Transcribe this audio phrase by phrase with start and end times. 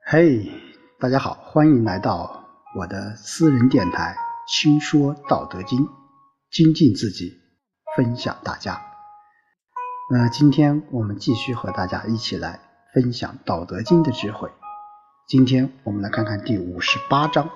[0.00, 0.50] 嘿，
[0.98, 2.44] 大家好，欢迎来到
[2.74, 4.16] 我的私人电台
[4.52, 5.80] 《轻说道德经》，
[6.50, 7.40] 精进自己，
[7.96, 8.80] 分享大家。
[10.10, 12.60] 那今天我们继续和大家一起来
[12.94, 14.50] 分享《道德经》的智慧。
[15.26, 17.48] 今天我们来看看第五十八章：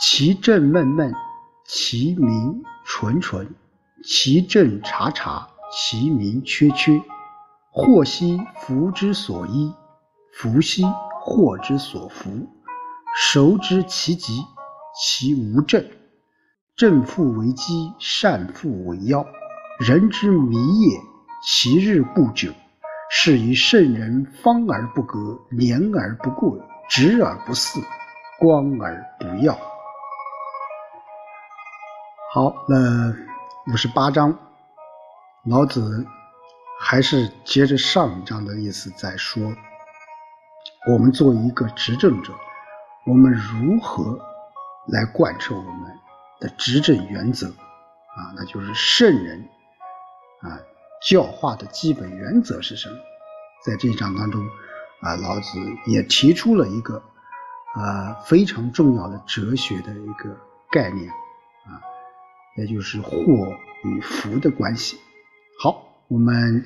[0.00, 1.14] 其政闷闷，
[1.64, 3.46] 其名纯纯；
[4.04, 7.00] 其政察察，其名缺缺。
[7.80, 9.72] 祸兮福之所依，
[10.32, 10.84] 福兮
[11.20, 12.28] 祸之所伏。
[13.14, 14.44] 熟知其极，
[15.00, 15.88] 其无正。
[16.74, 19.24] 正复为基，善复为要。
[19.78, 20.98] 人之迷也，
[21.44, 22.52] 其日不久。
[23.10, 27.80] 是以圣人方而不革，廉而不贵，直而不肆，
[28.40, 29.56] 光而不耀。
[32.34, 33.14] 好，那
[33.72, 34.36] 五十八章，
[35.44, 36.04] 老子。
[36.80, 39.52] 还是接着上一章的意思在说，
[40.88, 42.32] 我们作为一个执政者，
[43.04, 44.18] 我们如何
[44.86, 45.98] 来贯彻我们
[46.40, 48.32] 的执政原则啊？
[48.36, 49.48] 那就是圣人
[50.40, 50.60] 啊
[51.02, 52.96] 教化的基本原则是什么？
[53.66, 54.40] 在这一章当中
[55.00, 57.02] 啊，老子也提出了一个
[57.74, 60.36] 啊非常重要的哲学的一个
[60.70, 61.82] 概念啊，
[62.56, 63.10] 也就是祸
[63.82, 64.96] 与福的关系。
[65.60, 65.87] 好。
[66.08, 66.64] 我们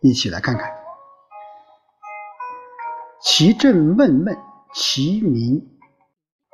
[0.00, 0.68] 一起来看看：
[3.20, 4.36] 其政闷闷，
[4.74, 5.64] 其名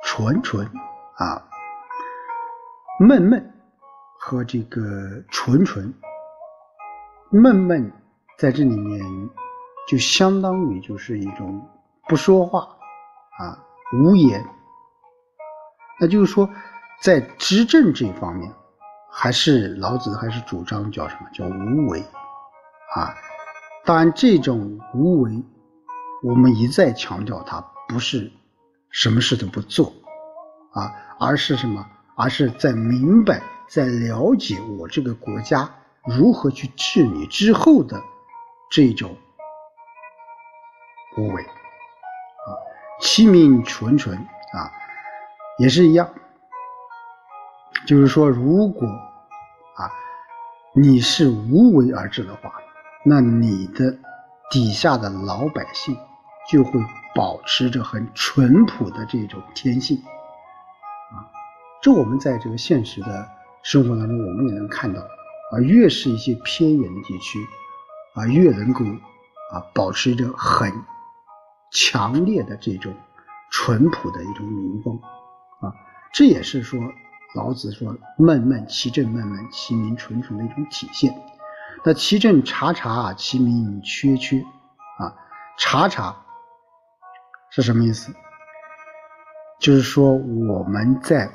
[0.03, 0.63] 纯纯。
[1.17, 1.49] 啊，
[2.99, 3.53] 闷闷
[4.19, 4.79] 和这个
[5.29, 5.91] 纯纯，
[7.31, 7.91] 闷闷
[8.37, 9.01] 在这里面
[9.87, 11.67] 就相当于就是一种
[12.07, 12.61] 不说话
[13.39, 13.57] 啊，
[13.91, 14.45] 无言。
[15.99, 16.47] 那就是说，
[17.01, 18.53] 在执政这方面，
[19.11, 22.05] 还是老子还是主张叫什么叫无为。
[22.95, 23.15] 啊，
[23.85, 25.43] 当然，这种无为，
[26.23, 28.31] 我们一再强调，它不是
[28.89, 29.93] 什么事都不做
[30.73, 31.85] 啊，而是什么？
[32.15, 35.69] 而是在明白、在了解我这个国家
[36.03, 38.01] 如何去治理之后的
[38.71, 39.15] 这种
[41.15, 42.49] 无为啊，
[42.99, 44.71] 其名纯纯啊，
[45.59, 46.09] 也是一样，
[47.85, 49.91] 就是说，如果啊，
[50.73, 52.51] 你是无为而治的话。
[53.05, 53.97] 那你的
[54.51, 55.95] 底下的老百姓
[56.49, 56.79] 就会
[57.15, 61.23] 保持着很淳朴的这种天性，啊，
[61.81, 63.27] 这我们在这个现实的
[63.63, 67.39] 生活当中，我们也能看到，啊，越是一些偏远的地区，
[68.15, 68.83] 啊，越能够
[69.53, 70.71] 啊保持着很
[71.71, 72.93] 强烈的这种
[73.49, 74.99] 淳朴的一种民风，
[75.61, 75.71] 啊，
[76.13, 76.79] 这也是说
[77.35, 81.13] 老子说“闷闷其政，闷闷其民纯纯”的一种体现。
[81.83, 84.39] 那其政察察，其民缺缺
[84.97, 85.15] 啊。
[85.57, 86.15] 察察
[87.51, 88.13] 是什么意思？
[89.59, 91.29] 就是说我们在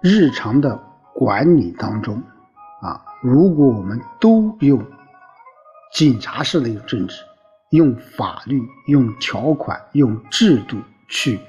[0.00, 0.76] 日常的
[1.14, 2.22] 管理当中
[2.82, 4.84] 啊，如果我们都用
[5.92, 7.24] 警察式的一种政治，
[7.70, 10.76] 用法律、用条款、用制度
[11.08, 11.40] 去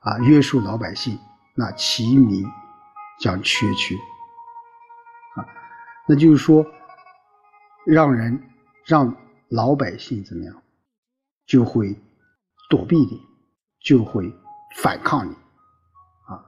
[0.00, 1.18] 啊约束老百姓，
[1.54, 2.44] 那其民
[3.20, 3.94] 将缺缺。
[6.06, 6.66] 那就是说，
[7.86, 8.38] 让人
[8.84, 9.16] 让
[9.48, 10.62] 老百姓怎么样，
[11.46, 11.98] 就会
[12.68, 13.22] 躲避你，
[13.80, 14.30] 就会
[14.76, 15.34] 反抗你，
[16.26, 16.44] 啊，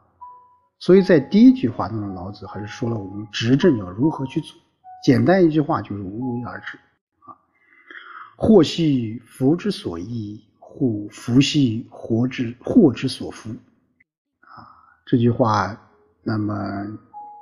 [0.78, 4.54] 所以在第一句话当中，老子还是说了我们执政要如何去做。
[5.02, 6.76] 简单一句话就是无为而治，
[7.20, 7.32] 啊，
[8.36, 13.50] 祸兮福之所依，祸福兮祸之祸之所伏，
[14.40, 14.68] 啊，
[15.06, 15.74] 这句话
[16.22, 16.54] 那么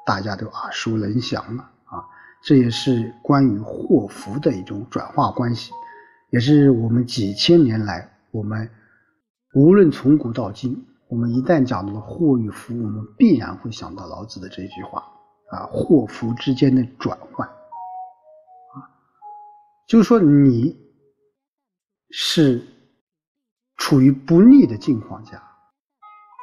[0.06, 1.70] 大家都耳熟能详了。
[2.44, 5.72] 这也是关于祸福的一种转化关系，
[6.28, 8.70] 也是我们几千年来，我们
[9.54, 15.02] 无论从古到今，我们一旦讲到了祸与福，我们必然会想到老子的这句话
[15.50, 17.48] 啊，祸福之间的转换。
[17.48, 18.92] 啊，
[19.88, 20.76] 就是说你
[22.10, 22.62] 是
[23.78, 25.42] 处于不利的境况下，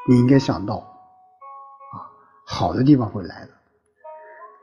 [0.09, 2.09] 你应该想到啊，
[2.47, 3.51] 好的地方会来的，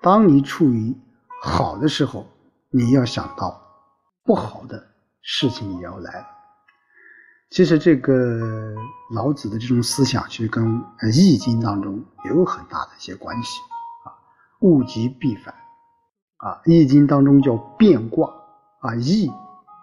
[0.02, 0.96] 当你处于
[1.40, 2.26] 好的时候，
[2.70, 3.60] 你要想到
[4.24, 4.84] 不好的
[5.22, 6.26] 事情也要来。
[7.50, 8.74] 其实这个
[9.14, 10.64] 老子的这种思想，其实跟
[11.08, 13.58] 《易经》当中也有很大的一些关系
[14.04, 14.12] 啊。
[14.60, 15.54] 物极必反
[16.38, 18.28] 啊，《易经》当中叫变卦
[18.80, 19.30] 啊，易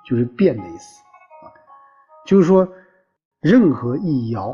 [0.05, 1.01] 就是变的意思
[1.43, 1.49] 啊，
[2.27, 2.67] 就是说
[3.39, 4.51] 任何一爻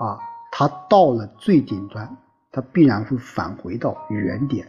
[0.00, 0.18] 啊，
[0.50, 2.16] 它到了最顶端，
[2.50, 4.68] 它必然会返回到原点。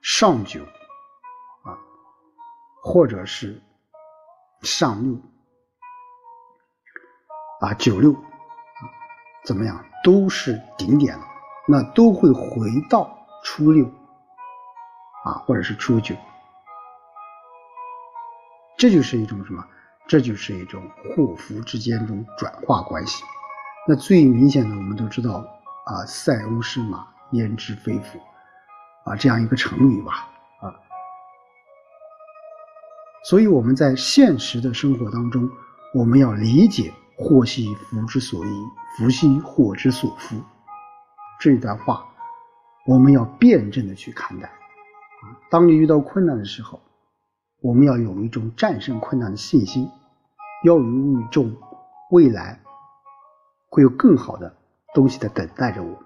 [0.00, 0.62] 上九
[1.62, 1.76] 啊，
[2.82, 3.60] 或者是
[4.62, 5.14] 上六
[7.60, 8.16] 啊九六
[9.44, 11.24] 怎么样都是顶点了，
[11.68, 13.84] 那都会回到初六
[15.24, 16.14] 啊或者是初九，
[18.78, 19.66] 这就是一种什么？
[20.08, 20.82] 这就是一种
[21.14, 23.22] 祸福之间中转化关系。
[23.86, 25.44] 那最明显的，我们都知道
[25.84, 28.18] 啊，“塞翁失马，焉知非福”
[29.10, 30.28] 啊，这样一个成语吧。
[30.60, 30.70] 啊，
[33.24, 35.50] 所以我们在现实的生活当中，
[35.92, 38.50] 我们要理解“祸兮福之所依，
[38.96, 40.36] 福兮祸之所伏”
[41.40, 42.06] 这一段话，
[42.86, 44.46] 我们要辩证的去看待。
[44.46, 46.80] 啊，当你遇到困难的时候，
[47.60, 49.90] 我们要有一种战胜困难的信心。
[50.62, 51.56] 要有一种
[52.10, 52.60] 未来
[53.70, 54.54] 会有更好的
[54.92, 56.04] 东西在等待着我们。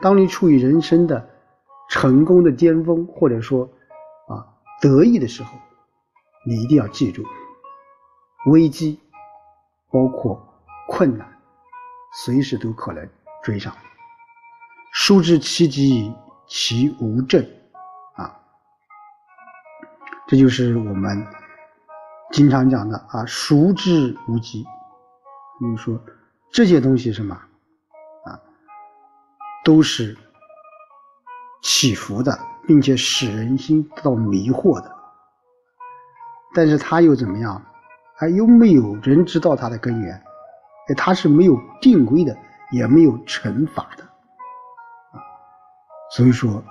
[0.00, 1.28] 当你处于人生的
[1.88, 3.68] 成功的巅峰，或者说
[4.28, 4.46] 啊
[4.80, 5.58] 得意的时候，
[6.46, 7.24] 你一定要记住，
[8.46, 9.00] 危机
[9.90, 10.40] 包括
[10.86, 11.26] 困难，
[12.24, 13.08] 随时都可能
[13.42, 13.74] 追上。
[14.92, 16.14] 书之其极，
[16.46, 17.42] 其无正
[18.14, 18.40] 啊，
[20.26, 21.26] 这就是我们。
[22.30, 24.62] 经常讲的啊，熟之无极，
[25.58, 25.98] 就是说
[26.52, 27.34] 这些东西什么
[28.26, 28.38] 啊，
[29.64, 30.14] 都是
[31.62, 34.96] 起伏的，并且使人心得到迷惑的。
[36.54, 37.62] 但是它又怎么样？
[38.16, 40.12] 还又没有人知道它的根源，
[40.88, 42.36] 哎，它是没有定规的，
[42.72, 44.04] 也没有惩罚的。
[46.10, 46.64] 所以说，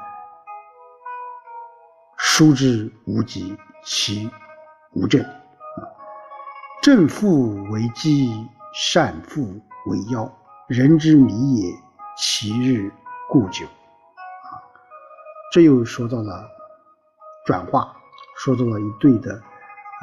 [2.17, 3.55] 书之无极，
[3.85, 4.29] 其
[4.91, 5.87] 无正啊。
[6.81, 8.29] 正负为基，
[8.73, 9.43] 善负
[9.85, 10.29] 为妖。
[10.67, 11.73] 人之迷也，
[12.17, 12.91] 其日
[13.29, 13.65] 固久。
[15.57, 16.47] 这又说到了
[17.43, 17.91] 转化，
[18.37, 19.41] 说到了一对的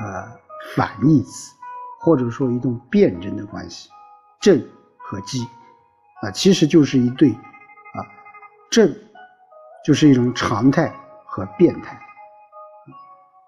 [0.01, 0.37] 呃
[0.75, 1.55] 反义词，
[2.01, 3.89] 或者说一种辩证的关系。
[4.41, 4.61] 正
[4.99, 5.47] 和基
[6.23, 8.03] 啊，其实就是一对啊，
[8.69, 8.93] 正
[9.85, 10.93] 就是一种常态
[11.25, 12.05] 和变态。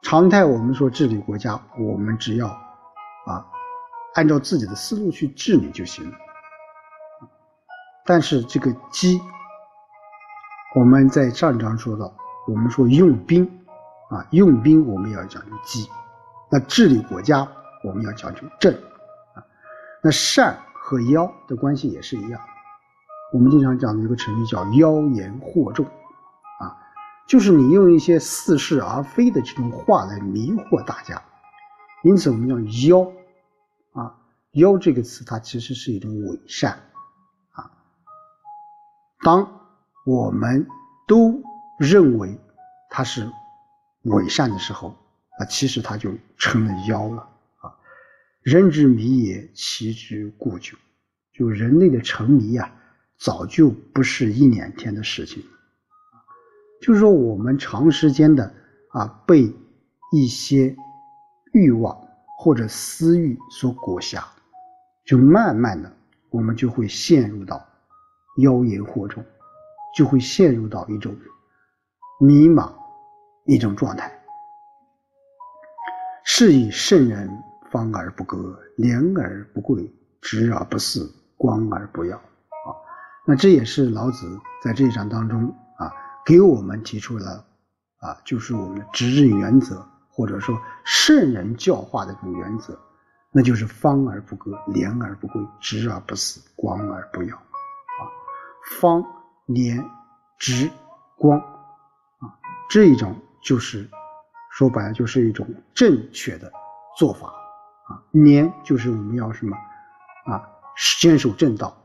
[0.02, 2.46] 常态我们说治理国家，我们只要。
[2.46, 3.44] 啊，
[4.14, 6.16] 按照自己的思路去治理就行了。
[8.04, 9.20] 但是这个机，
[10.76, 12.12] 我们在上章说到，
[12.46, 13.46] 我们说用兵
[14.10, 15.88] 啊，用兵我们要讲究机，
[16.50, 17.48] 那治理国家
[17.82, 18.74] 我们要讲究政
[19.34, 19.40] 啊。
[20.02, 22.38] 那善和妖的关系也是一样，
[23.32, 26.76] 我们经常讲的一个成语叫妖言惑众啊，
[27.26, 31.22] 就是你用一些似是而非的这种话来迷惑大家。
[32.02, 33.10] 因此，我们讲妖
[33.94, 34.14] 啊，
[34.52, 36.78] 妖这个词，它其实是一种伪善
[37.52, 37.70] 啊。
[39.24, 39.55] 当
[40.06, 40.66] 我们
[41.06, 41.42] 都
[41.78, 42.38] 认为
[42.88, 43.30] 它是
[44.04, 44.96] 伪善的时候，
[45.38, 47.76] 啊，其实它就成了妖了啊。
[48.40, 50.78] 人之迷也，其之固久。
[51.34, 52.72] 就人类的沉迷啊，
[53.18, 55.44] 早就不是一两天的事情。
[56.80, 58.54] 就是说，我们长时间的
[58.92, 59.52] 啊，被
[60.12, 60.74] 一些。
[61.52, 61.96] 欲望
[62.36, 64.22] 或者私欲所裹挟，
[65.06, 65.90] 就慢慢的，
[66.28, 67.66] 我们就会陷入到
[68.42, 69.24] 妖言惑众，
[69.96, 71.16] 就会陷入到一种
[72.20, 72.70] 迷茫
[73.46, 74.12] 一种状态。
[76.24, 77.28] 是以圣人
[77.70, 82.16] 方而不割，廉而不贵，直而不肆，光而不耀。
[82.16, 82.68] 啊，
[83.26, 85.92] 那这也是老子在这一章当中啊，
[86.24, 87.44] 给我们提出了
[87.98, 89.84] 啊，就是我们的执政原则。
[90.08, 92.80] 或者说圣人教化的这种原则，
[93.32, 97.36] 那就是方而不割，廉而不贵，直而不肆，光而不耀。
[97.36, 98.00] 啊，
[98.80, 99.04] 方、
[99.44, 99.84] 廉、
[100.38, 100.70] 直、
[101.16, 102.34] 光，啊，
[102.70, 103.88] 这一种就是
[104.50, 106.50] 说白了就是一种正确的
[106.96, 107.28] 做法。
[107.28, 109.56] 啊，廉就是我们要什么？
[110.26, 110.42] 啊，
[111.00, 111.76] 坚守正道。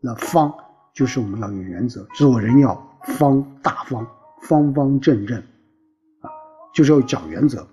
[0.00, 0.54] 那方
[0.94, 4.06] 就是我们要有原则，做人要方大方，
[4.42, 6.30] 方方正正，啊，
[6.72, 7.66] 就是要讲原则。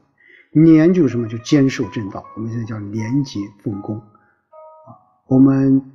[0.52, 1.28] 廉就是什么？
[1.28, 2.26] 就坚守正道。
[2.36, 4.98] 我们现在叫廉洁奉公啊。
[5.28, 5.92] 我们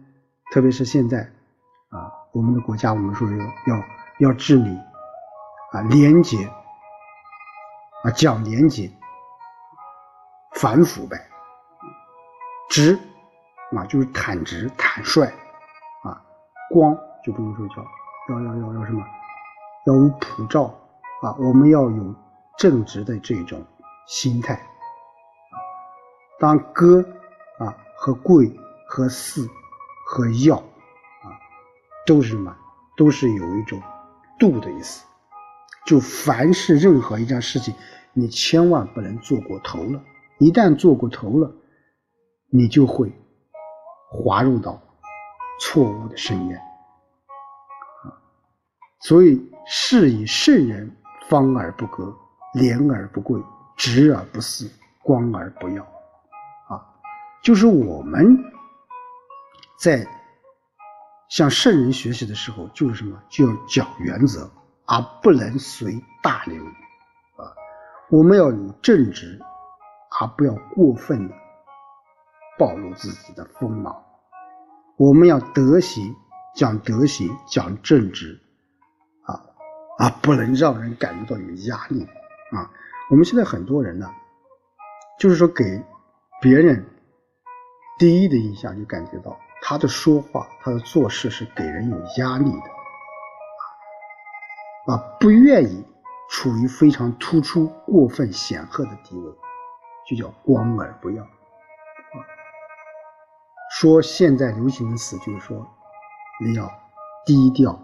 [0.53, 1.23] 特别是现在
[1.89, 3.85] 啊，我们的国家，我们说要要
[4.21, 4.71] 要治理
[5.73, 6.47] 啊，廉洁
[8.05, 8.91] 啊，讲廉洁，
[10.55, 11.17] 反腐败，
[12.71, 12.99] 直
[13.77, 15.27] 啊，就是坦直坦率
[16.03, 16.23] 啊，
[16.71, 17.77] 光就不能说叫
[18.29, 19.05] 要要要要什么，
[19.87, 20.65] 要有普照
[21.23, 22.15] 啊，我们要有
[22.57, 23.61] 正直的这种。
[24.07, 24.61] 心态，
[26.41, 27.01] 当歌
[27.61, 28.53] 啊和贵
[28.89, 29.49] 和四
[30.05, 31.31] 和要啊，
[32.05, 32.53] 都是什么？
[32.97, 33.81] 都是有一种
[34.41, 35.05] 度的意思。
[35.87, 37.73] 就凡是任何一件事情，
[38.13, 40.03] 你千万不能做过头了。
[40.39, 41.53] 一旦做过头了，
[42.51, 43.13] 你就会
[44.11, 44.81] 滑入到
[45.61, 46.61] 错误的深渊。
[49.01, 50.95] 所以是以圣人
[51.29, 52.15] 方而不割，
[52.55, 53.41] 廉而不贵，
[53.77, 54.71] 直而不肆，
[55.03, 55.83] 光而不耀。
[56.69, 56.85] 啊，
[57.43, 58.37] 就是我们
[59.79, 60.07] 在
[61.31, 64.51] 向圣人学习的时候，就是什么，就要讲原则，
[64.85, 66.63] 而不能随大流。
[66.63, 67.55] 啊，
[68.11, 69.41] 我们要有正直，
[70.21, 71.35] 而不要过分的。
[72.59, 74.05] 暴露自己的锋芒，
[74.97, 76.15] 我们要德行，
[76.55, 78.39] 讲德行，讲正直，
[79.23, 79.41] 啊
[79.97, 82.05] 啊，不能让人感觉到有压力
[82.51, 82.71] 啊。
[83.09, 84.11] 我们现在很多人呢，
[85.19, 85.83] 就是说给
[86.43, 86.85] 别人
[87.99, 92.71] 第一的印象，就感觉到他的说话、他的做事是给人有压力的，
[94.93, 95.87] 啊，不愿意
[96.31, 99.33] 处于非常突出、过分显赫的地位，
[100.09, 101.27] 就叫光而不耀。
[103.73, 105.67] 说现在流行的词就是说，
[106.45, 106.69] 你要
[107.25, 107.79] 低调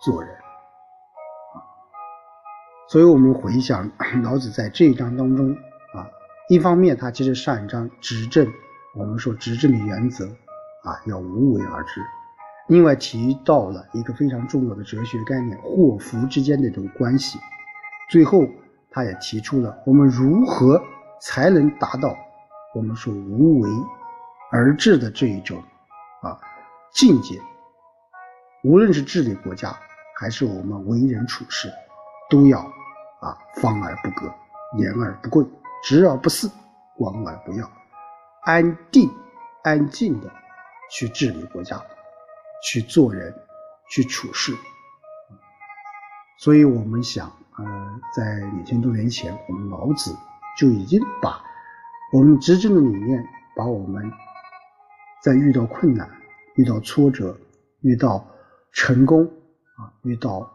[0.00, 1.60] 做人啊。
[2.88, 3.90] 所以我们回想
[4.24, 5.52] 老子在这一章当中
[5.94, 6.08] 啊，
[6.48, 8.50] 一方面他其实上一章执政，
[8.94, 10.26] 我们说执政的原则
[10.88, 12.00] 啊要无为而治，
[12.68, 17.38] 另外提到了一个非常重要的哲学概念祸福之间的这种关系，
[18.08, 18.42] 最后
[18.90, 20.80] 他也提出了我们如何
[21.20, 22.16] 才能达到
[22.74, 23.68] 我们说无为。
[24.50, 25.62] 而治的这一种
[26.22, 26.40] 啊
[26.90, 27.38] 境界，
[28.64, 29.76] 无论是治理国家，
[30.18, 31.70] 还是我们为人处事，
[32.30, 34.32] 都要啊方而不割，
[34.78, 35.44] 廉而不贵，
[35.84, 36.50] 直而不肆，
[36.96, 37.70] 广而不耀，
[38.44, 39.10] 安定
[39.64, 40.32] 安静的
[40.90, 41.80] 去治理国家，
[42.62, 43.34] 去做人，
[43.90, 44.54] 去处事。
[46.38, 47.26] 所以我们想，
[47.56, 50.16] 呃，在两千多年前，我们老子
[50.58, 51.42] 就已经把
[52.12, 53.24] 我们执政的理念，
[53.56, 54.10] 把我们。
[55.20, 56.08] 在遇到困难、
[56.54, 57.36] 遇到挫折、
[57.80, 58.24] 遇到
[58.70, 59.24] 成功
[59.76, 60.48] 啊、遇到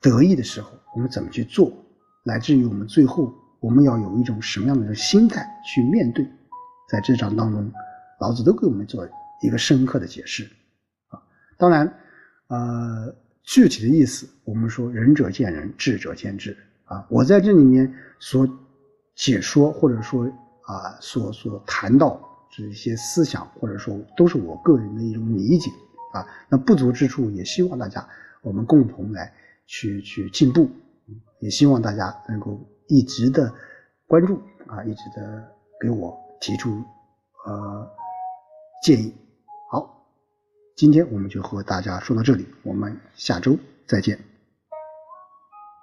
[0.00, 1.72] 得意的时候，我们怎么去做？
[2.22, 6.24] 乃至于我们最后，我们要有一种什么样的心态去面对？
[6.88, 7.72] 在这章当中，
[8.20, 9.04] 老子都给我们做
[9.42, 10.44] 一个深刻的解释
[11.08, 11.22] 啊。
[11.56, 11.86] 当然，
[12.48, 17.06] 呃，具体的意思，我们说仁者见仁，智者见智啊。
[17.08, 18.48] 我在这里面所
[19.14, 20.24] 解说或者说
[20.62, 22.30] 啊，所所谈到。
[22.56, 25.68] 这一些思想，或者说都是我个人的一种理解
[26.12, 26.24] 啊。
[26.48, 28.08] 那不足之处，也希望大家
[28.42, 29.34] 我们共同来
[29.66, 30.70] 去去进步，
[31.40, 33.52] 也希望大家能够一直的
[34.06, 36.80] 关注啊，一直的给我提出
[37.44, 37.90] 呃
[38.84, 39.12] 建议。
[40.76, 44.18] 今天我们就和大家说到这里，我们下周再见。